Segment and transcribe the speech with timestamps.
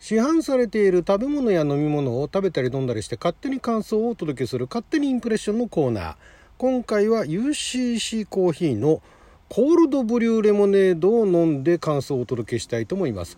[0.00, 6.14] 市販されている食べ物や飲み物を食べたり飲んだりして勝手に感想をお届けする勝手にインプレッションのコーナー。
[6.56, 9.02] 今回は UCC コーヒーの
[9.50, 13.36] コールドブリューレモネードを飲んで感想をお届けしたいと思います。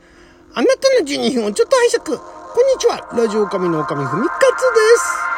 [0.54, 2.04] あなたの12分をちょっと拝借。
[2.04, 3.10] こんにちは。
[3.12, 5.31] ラジオ神のおかみふみかつです。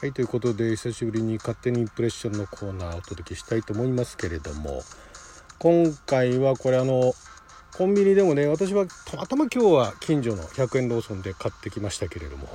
[0.00, 4.82] はいということで久しぶりに勝手にインプレッションのコーナーをお届けしたいと思いますけれども
[5.58, 7.14] 今回はこれあの
[7.76, 12.46] コンビニでもね私はたまたま今日は近所の100円ローソンで買ってきましたけれども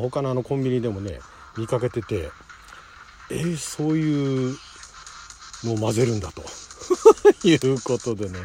[0.00, 1.18] 他のあのコンビニでもね
[1.58, 2.30] 見かけてて
[3.32, 4.56] えー、そういう
[5.64, 6.44] のを混ぜるんだと。
[7.42, 8.38] いうことでね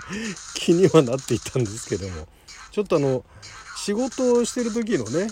[0.56, 2.28] 気にはなっていたんですけども
[2.72, 3.24] ちょっとあの
[3.78, 5.28] 仕事をしてる時のね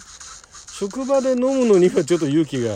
[0.80, 2.70] 職場で飲むのにはちょっと勇気が、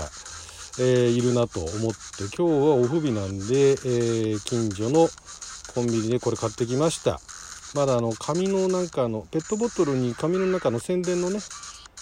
[0.79, 5.07] えー、いるなと思って今日はオフ日なんで、えー、近所の
[5.75, 7.19] コンビニでこれ買ってきました。
[7.75, 11.35] まだあの紙のなんかのペットボトルに紙の中の宣伝のね、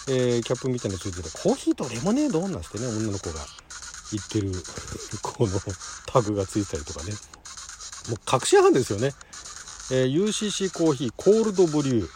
[0.08, 3.42] えー、キャップみたいなのついててコーヒーとレモネードなんてね女の子が
[4.14, 4.54] 言ってる
[5.22, 5.60] この
[6.06, 7.12] タグがついたりとかね。
[8.08, 9.14] もう確信犯ですよね、
[9.92, 12.10] えー、UCC コーヒーコールドブリュー、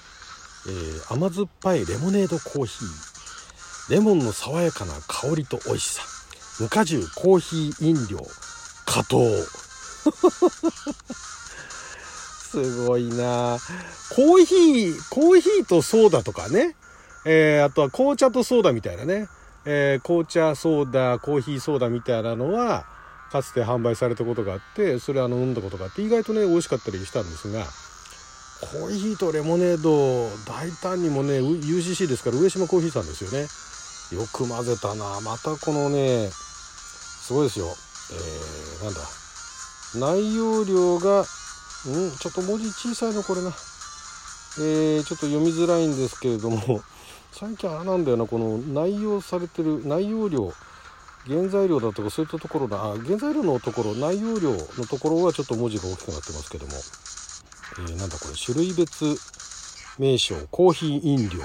[0.68, 3.13] えー、甘酸っぱいレモネードコーヒー。
[3.90, 6.04] レモンの爽やかな香りと美味しさ。
[6.60, 8.26] 無果汁コーヒー飲料
[8.86, 9.20] 加糖。
[12.52, 13.58] すごいな。
[14.16, 16.76] コーヒーコーヒーとソーダとかね、
[17.26, 19.28] えー、あとは紅茶とソーダみたいなね、
[19.66, 22.86] えー、紅茶ソーダコーヒーソーダみたいなのは
[23.32, 27.66] かつて販売されたことがあってそれあの飲んだことがあって意外とね美味しかったりしたんですが
[28.62, 33.48] コーヒーとレモネード大胆にもね UCC ですから上島コーヒーさんですよね。
[34.14, 35.22] よく混ぜたな。
[35.22, 37.66] またこのねすごいですよ。
[37.66, 39.00] えー、なんだ。
[39.96, 43.50] 内容量がんちょっと文字小さいのこれな。
[44.60, 46.82] えー、ちょっと読みづらいんですけれども
[47.32, 50.54] 最近あれなんだよなこの内容されてる内容量。
[51.26, 56.74] 原材料だとかそういったところだあ原材料のところ内容量のところはちょっと文字が大きくなってますけども、
[57.88, 59.18] えー、なんだこれ種類別
[59.98, 61.40] 名称コーヒー飲料。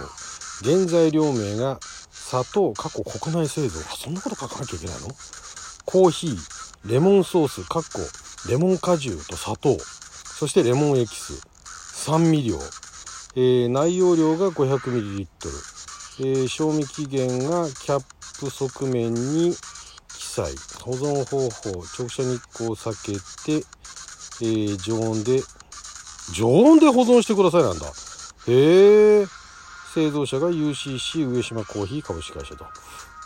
[0.65, 1.79] 原材料名が
[2.29, 3.81] 砂糖過去国内製造。
[3.97, 5.09] そんなこと書かなきゃいけないの？
[5.87, 8.01] コーヒーレモンソースかっこ
[8.51, 9.79] レモン果汁と砂糖。
[9.79, 11.41] そしてレモンエキス。
[11.65, 12.59] 酸味料、
[13.35, 15.27] えー、内容量が 500ml、
[16.21, 18.05] えー、賞味期限がキャッ
[18.39, 19.55] プ側面に
[20.15, 20.53] 記載。
[20.83, 23.67] 保存方法直射日光を避けて、
[24.43, 25.43] えー、常温で
[26.35, 27.87] 常温で保存してくださいなんだ。
[28.49, 29.27] へえ
[29.95, 32.65] 製造者が UCC 上島コーヒー株式会社と。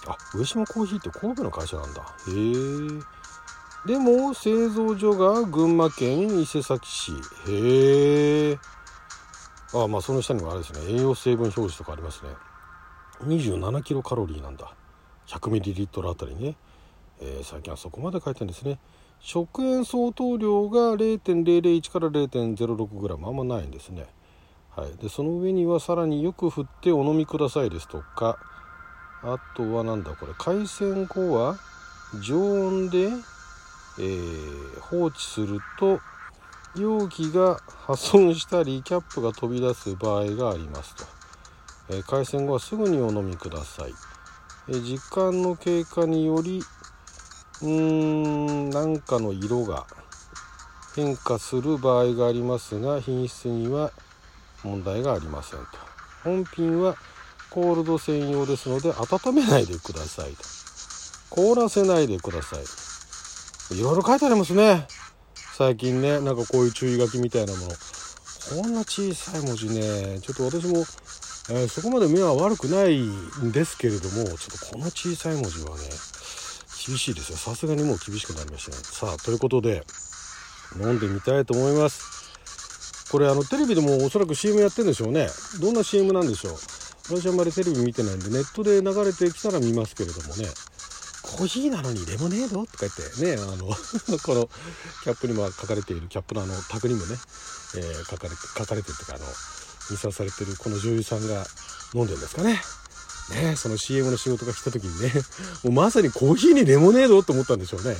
[0.06, 2.02] あ上島コーヒーって神戸の会社なんだ。
[2.02, 3.22] へえ。
[3.86, 7.12] でも製造所が群馬県伊勢崎市。
[7.48, 8.58] へえ。
[9.74, 10.80] あまあその下にもあれですね。
[10.88, 12.30] 栄養成分表示とかありますね。
[13.24, 14.74] 27キロカロリーなんだ。
[15.26, 16.56] 100ml あたりね、
[17.20, 18.78] えー、最近はそこまで書いてるんですね。
[19.20, 24.06] 食塩相当量が0.001から 0.06g あんまないんですね。
[24.76, 28.38] はい、でその上にはさらによく振ってお飲みくださいですとか。
[29.24, 30.32] あとはなんだこれ。
[30.36, 31.56] 海鮮後は
[32.20, 36.00] 常温で、えー、放置すると
[36.76, 41.04] 容器が破損したりキャップが飛び出す場合がありますと、
[41.90, 43.94] えー、海鮮後はすぐにお飲みください、
[44.68, 46.62] えー、時間の経過により
[47.62, 49.86] うーんなんかの色が
[50.96, 53.92] 変化する場合がありますが品質には
[54.64, 55.66] 問題がありませんと。
[56.24, 56.96] 本品は
[57.50, 60.38] コールド専用ですので温めないでくださいと。
[61.30, 62.60] 凍らせないでください。
[63.76, 64.86] いろいろ書いてありますね。
[65.56, 67.72] 最近ねなんかこういう注意書きみたいなもの。
[68.62, 70.20] こんな小さい文字ね。
[70.20, 70.78] ちょっと私も、
[71.50, 75.84] えー、そこまで目は悪くないんですけれどもちょっとこの小さい文字はね
[76.86, 77.38] 厳しいですよ。
[77.38, 78.76] さすがにもう厳しくなりましたね。
[78.82, 79.84] さあということで
[80.80, 82.21] 飲んでみたいと思います。
[83.12, 85.28] これあのテレビでもおそらく CM やってるんでしょうね。
[85.60, 86.54] どんな CM なんでしょう。
[87.14, 90.48] 私あんまりテレビ見てないんでネットで流れてきたら見ますけれどもね。
[91.22, 92.64] コーヒーなのにレモネード？
[92.64, 93.36] とか言ってね。
[93.36, 93.68] あの
[94.24, 94.48] この
[95.04, 97.18] キャップにも書かれているキャップのあのタグにもね、
[97.76, 99.26] えー、書かれて書かれてるとかあの
[99.90, 101.44] 印刷されてるこの女優さんが
[101.92, 102.62] 飲んでるんですかね。
[103.30, 105.12] ねその CM の仕事が来た時にね。
[105.64, 107.22] もうまさにコーヒーにレモネード？
[107.22, 107.94] と思ったんでしょうね。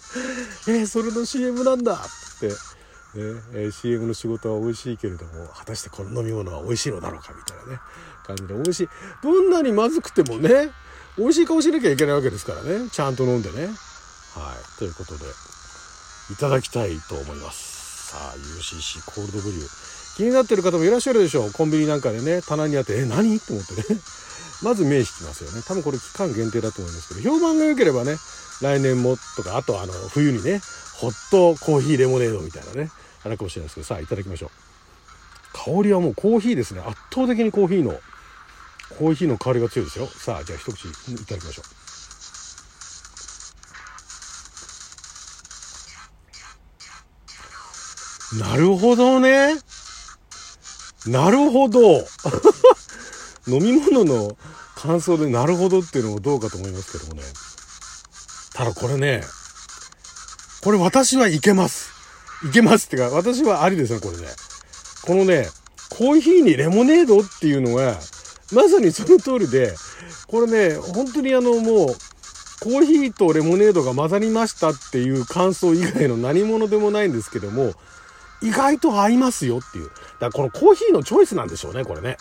[0.68, 1.92] えー、それの CM なんだ！
[1.94, 2.75] って。
[3.16, 7.80] ねえ CM の仕事は美味しいけれども果たしてこの飲み物は美味しいのだろうかみたいなね
[8.26, 8.88] 感じで美味しい
[9.22, 10.70] どんなにまずくてもね
[11.18, 12.90] 美味しい顔しなきゃいけないわけですからね。
[12.90, 13.66] ちゃんと飲んでね。
[13.66, 13.72] はい。
[14.78, 15.24] ということで、
[16.30, 18.12] いただきたいと思います。
[18.12, 20.16] さあ、UCC コールドブリュー。
[20.16, 21.52] 気になってる方もいらっしゃるでしょう。
[21.52, 23.40] コンビニなんかでね、棚にあって、え、何？
[23.40, 24.00] と思ってね。
[24.62, 25.62] まず目引きますよね。
[25.66, 28.16] 多分これ期間限定だと思いますけど、評判が良ければね、
[28.62, 30.60] 来年もとか、あとあの、冬にね、
[30.94, 32.90] ホットコーヒーレモネードみたいなね、
[33.24, 34.50] あるかもしれないですけど、さあ、いただきましょう。
[35.52, 36.80] 香りはもうコーヒーですね。
[36.80, 38.00] 圧倒的にコーヒーの、
[38.98, 40.06] コーヒーの香りが強いですよ。
[40.06, 40.92] さあ、じゃあ一口い
[41.26, 41.64] ただきましょう。
[48.38, 49.56] なるほどね。
[51.06, 52.04] なるほど。
[53.46, 54.36] 飲み物の
[54.74, 57.22] 感想でなるほどっていうのもどうかと思いますけどもね。
[58.54, 59.22] ただこれね、
[60.62, 61.92] これ私はいけます。
[62.48, 64.28] いけますってか、私はありですね、これね。
[65.02, 65.46] このね、
[65.90, 67.98] コーヒーにレモネードっていうのが、
[68.52, 69.74] まさにその通りで、
[70.26, 71.96] これね、本当にあのもう、
[72.60, 77.74] コーヒーとレモネードが混ざりましたっていう感想以外の 何物でもないんですけども、
[78.42, 79.88] 意外と合いますよっていう。
[79.88, 82.16] だからこのコーヒーのチョイスなんでしょうね、これね。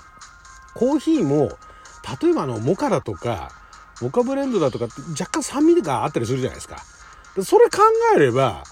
[0.75, 1.57] コーヒーも、
[2.21, 3.49] 例えばあの、モカだとか、
[4.01, 6.77] モカブレンドだとかって若干酸味があったりするじゃないですか。
[7.43, 7.81] それ考
[8.15, 8.63] えれば、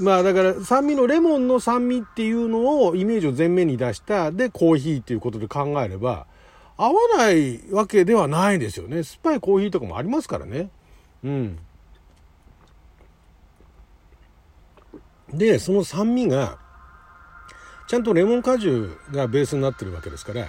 [0.00, 6.26] まあだから酸味のレモンの酸味っていうのをイメージを前面に出したでコーヒーっていうことで考えれば
[6.76, 9.04] 合わないわけではないですよね。
[9.04, 10.70] 酸っぱいコーヒーとかもありますからね。
[11.22, 11.58] うん。
[15.32, 16.58] で、その酸味が
[17.86, 20.46] ちゃんとレモン果汁がベースになってるわけですから、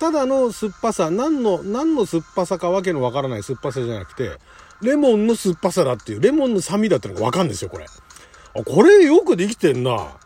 [0.00, 4.38] ただの酸っぱさ、何の、何の酸っぱさかわけのわからない酸っぱさじゃなくて、
[4.80, 7.84] レモンの酸っぱさだっていう、レモンの酸味だってのがわかるんですよ、これ。
[7.84, 10.16] あ、これよくできてんな。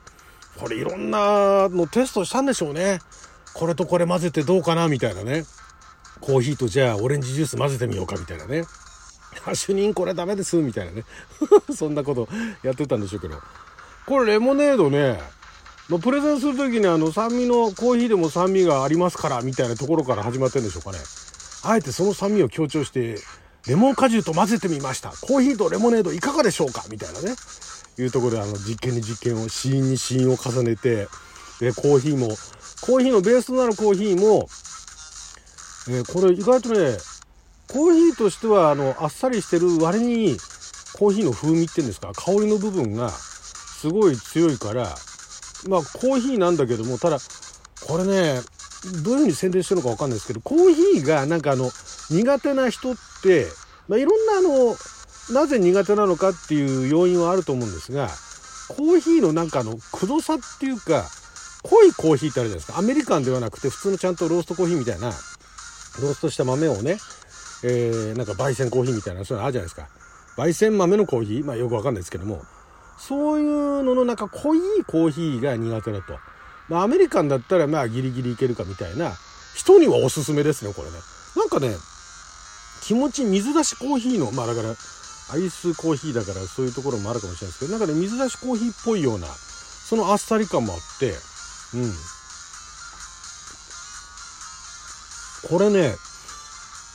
[0.56, 3.00] これいろんなのテストしたんでしょうね。
[3.52, 5.44] これとこれ混ぜてどうかなみたいなね。
[6.20, 8.62] コーヒーとじゃあオレンジジュース混ぜてみようかみたいなね。
[9.54, 11.04] 主任これダメですみたいなね。
[11.74, 12.28] そんなこと
[12.62, 13.40] やってたんでしょうけど。
[14.06, 15.20] これレモネードね、
[15.88, 20.98] まあ、プレゼンする時にあの酸味のコーヒーでも酸味がありますからみたいなところから始まってるんでしょうかね。
[21.62, 23.16] あえてその酸味を強調して
[23.66, 25.10] レモン果汁と混ぜてみました。
[25.10, 27.34] コーヒーとレモネードいかがでしょうかみたいなね。
[27.96, 31.06] いうところであの実験に実験を、試飲に試飲を重ねて、
[31.60, 32.28] で、コーヒーも、
[32.80, 34.48] コーヒーのベースとなるコーヒーも、
[35.88, 36.96] えー、これ意外とね、
[37.68, 40.36] コーヒーとしてはあのあっさりしてる割に
[40.94, 44.94] コーヒーの風味っていうんですか香りの部分がすごい強いから
[45.68, 47.18] まあコーヒーなんだけどもただ
[47.86, 48.40] これね
[49.02, 51.70] どういうふうに宣伝してるのか分かんないですけどコーヒーがなんかあの
[52.10, 53.46] 苦手な人って、
[53.88, 54.76] まあ、いろんなあの
[55.32, 58.08] なぜ苦手なのかっていう要因はあると思うんですが
[58.68, 61.04] コーヒーのなんかのくどさっていうか
[61.62, 62.78] 濃いコーヒーってあるじゃないですか。
[62.78, 66.98] アメリカンではなくて普通のちゃんとローストコーヒーみたいなローストした豆をね、
[67.64, 69.88] えー、なんか焙煎コーヒーみたいなそういうのあるじゃないですか。
[70.36, 71.44] 焙煎豆のコーヒー？
[71.44, 72.42] まあよくわかんないですけども。
[72.98, 76.14] そういうののなんか濃いコーヒーが苦手だと、
[76.68, 79.12] まあ、アメリカンだったらまあギリギリいけるかみたいな
[79.54, 80.96] 人にはおすすめですねこれね。
[81.36, 81.74] なんかね
[82.82, 91.92] 気持ち水出しコーヒーのまあだからアイスコーヒーだからそういうところもあるかもしれないですけどなんかね水出しコーヒーっぽいようなそのあっさり感もあってうん。
[95.48, 95.94] これね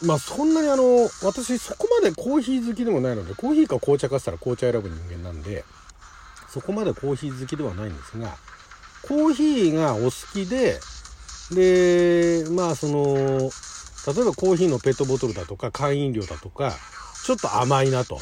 [0.06, 5.66] まあそんなにあの私そこまでコーヒー好きでもないのでコーヒーか紅茶かっつったら紅茶選ぶ人間なんで
[6.50, 8.36] そこまでコーヒー好きではないんですが
[9.04, 10.80] コーヒーがお好きで
[11.52, 13.50] でまあその
[14.14, 16.74] 例えばコーヒーのペットボトルだとか缶飲料だとか
[17.24, 18.20] ちょっと甘いなと。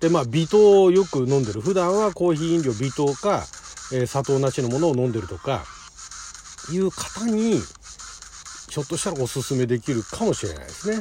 [0.00, 1.60] で、まあ、微糖をよく飲んでる。
[1.60, 3.44] 普段はコーヒー飲料微糖か、
[3.92, 5.64] えー、砂糖なしのものを飲んでるとか、
[6.72, 7.60] いう方に、
[8.68, 11.00] ひょっとしたらおすすめできるかもしれないですね。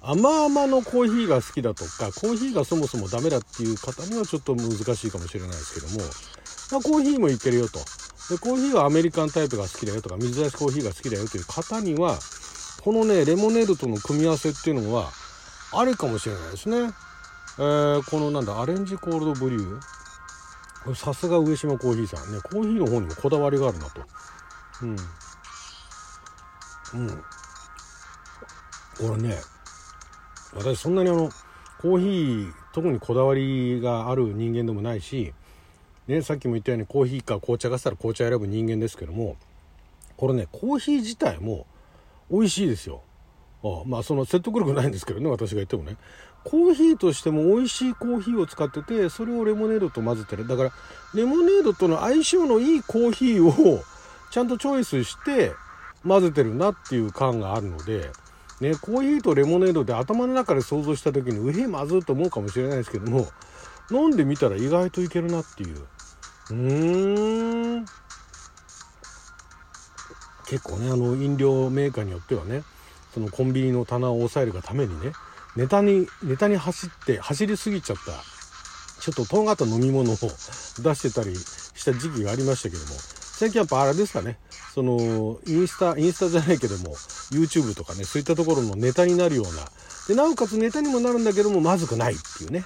[0.00, 5.98] 甘々のコーヒーが好きだとか、コーヒーがそもそもダメだっていう方にはちょっと難しいかもしれないですけども、
[6.70, 7.78] まあ、コーヒーもいけるよと。
[8.30, 12.18] で、コーヒーはアメリカンタイプが好きだよとか、水出しコーヒーが好きだよという方には、
[12.82, 15.10] このね、レモネードとの組み合わせっていうのは、
[15.72, 16.92] あるかもしれないですね。
[17.58, 20.94] えー、このなんだ、アレンジコールドブリュー？
[20.94, 22.40] さすが上島コーヒーさんね。
[22.40, 24.00] コーヒーの方にもこだわりがあるなと。
[24.82, 24.96] うん。
[26.94, 27.08] うん。
[28.96, 29.36] これね、
[30.54, 31.30] 私そんなにあの、
[31.80, 35.32] コーヒー、特にこだわりがある人間でもないし、
[36.06, 39.36] ね、さっきも言ったようにコーヒーか紅茶がしたら紅茶選ぶ人間ですけども、
[40.16, 41.66] これね、コーヒー自体も
[42.30, 43.02] 美味しいですよ。
[43.62, 45.96] あまあその説得力ないんですけどね私が言ってもね
[46.44, 50.72] コーヒーとしても美味しいコーヒーを使っててそれをレモネードと混ぜてるだから
[51.14, 53.82] レモネードとの相性のいいコーヒーを
[54.30, 55.52] ちゃんとチョイスして
[56.06, 58.10] 混ぜてるなっていう感があるので
[58.60, 63.28] ね、コーヒーとレモネードで頭の中で想像した時にうへまずと思うかもしれないですけども
[63.90, 65.76] 飲んでみたら意外といけるなっていう。
[66.50, 67.84] うーん。
[70.48, 72.62] 結構ねあの飲料メーカーによってはね
[73.12, 75.12] そのコンビニの棚を抑えるがためにね
[75.56, 78.12] ネタにネタに走って走りすぎちゃった
[79.02, 84.38] ちょっととんがった飲み物を出してたりした時期がありましたけども最近やっぱあれですかね
[84.74, 86.94] そのインスタインスタじゃないけども
[87.32, 89.68] YouTube とかねそういったところのネタになるような。
[90.06, 92.64] でなおかつネタにもなるんだけどもまずくないっていうね。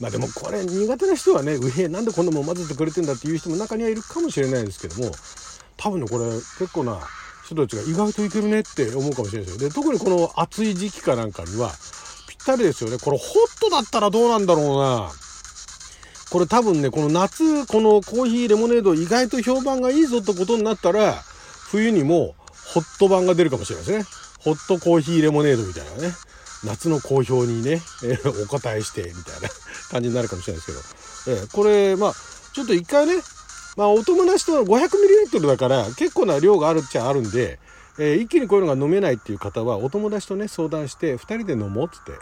[0.00, 5.12] まあでもこれ苦手な人はねうへなんでこんなもん混ぜてくれてんだっていう人も中にはいるかもしれないですけども
[5.76, 6.24] 多分ねこれ
[6.58, 7.00] 結構な
[7.44, 9.68] 人たちが意外といけるねって思うかもしれないですよ。
[9.68, 11.70] で特にこの暑い時期かなんかには
[12.28, 12.98] ぴったりですよね。
[12.98, 15.10] これホットだったらどうなんだろうな。
[16.34, 21.14] これ多分ねこの夏このコーヒーレモネード意外と評判がいいぞってことになったら
[21.70, 22.34] 冬にも
[22.74, 24.04] ホット版が出るかもしれないですね。
[24.40, 26.12] ホットコーヒーレモネードみたいなね。
[26.64, 29.48] 夏の好評にね、え、お答えしてみたいな
[29.92, 32.14] 感じになるかもしれないですけど、えー、これまあ
[32.52, 33.22] ちょっと一回ね
[33.76, 37.60] まあお友達と 500ml だから結構な量があるっちゃあるんで
[37.98, 42.12] えー、一気にこういうのが飲めないっていう方はお友達とね相談して2人で飲もうっつって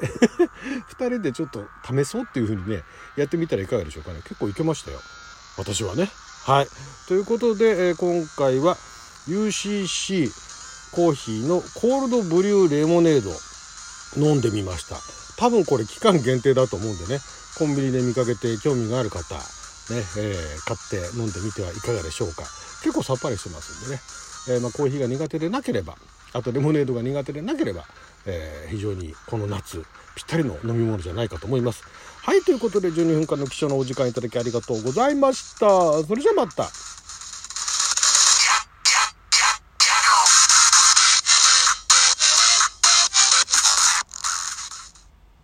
[0.96, 2.84] 2人でちょっと試そうっていう風にね
[3.16, 4.20] やってみたらいかがでしょうかね。
[4.22, 5.00] 結構いけましたよ。
[5.56, 6.10] 私はね。
[6.44, 6.68] はい。
[7.08, 8.76] ということで、えー、今回は
[9.28, 10.30] UCC
[10.92, 13.30] コーヒーのコールドブリューレモネード
[14.20, 14.96] 飲んでみました。
[15.36, 17.20] 多分これ期間限定だと思うんでね
[17.58, 19.34] コンビニで見かけて興味がある方
[19.90, 22.44] ね、えー、買って飲んでみてはいかがでしょうか。
[22.82, 24.00] 結構さっぱりしてますんでね。
[24.48, 25.96] えー、まあ、コーヒーが苦手でなければ
[26.32, 27.84] あとレモネードが苦手でなければ、
[28.26, 29.84] えー、非常にこの夏
[30.16, 31.84] ぴったりの飲み物じゃないかと思います。
[32.22, 36.02] はいということで12分間の貴重なお時間いただきありがとうございました。
[36.04, 36.68] それじゃまた。